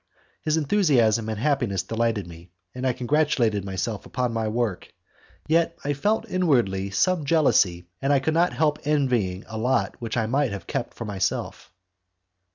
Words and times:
His 0.41 0.57
enthusiasm 0.57 1.29
and 1.29 1.37
happiness 1.39 1.83
delighted 1.83 2.25
me, 2.25 2.49
and 2.73 2.87
I 2.87 2.93
congratulated 2.93 3.63
myself 3.63 4.03
upon 4.03 4.33
my 4.33 4.47
own 4.47 4.53
work. 4.55 4.91
Yet 5.47 5.77
I 5.83 5.93
felt 5.93 6.27
inwardly 6.27 6.89
some 6.89 7.23
jealousy, 7.23 7.85
and 8.01 8.11
I 8.11 8.17
could 8.19 8.33
not 8.33 8.51
help 8.53 8.79
envying 8.83 9.43
a 9.47 9.59
lot 9.59 9.97
which 10.01 10.17
I 10.17 10.25
might 10.25 10.49
have 10.51 10.65
kept 10.65 10.95
for 10.95 11.05
myself. 11.05 11.71